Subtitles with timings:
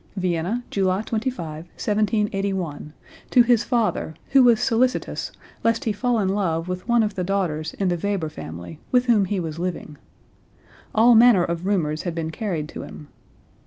[0.17, 2.91] (Vienna, July 25, 1781,
[3.29, 5.31] to his father, who was solicitous
[5.63, 9.05] lest he fall in love with one of the daughters in the Weber family with
[9.05, 9.99] whom he was living.
[10.95, 13.09] All manner of rumors had been carried to him.